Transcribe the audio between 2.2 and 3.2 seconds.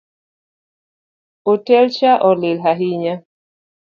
olil ahinya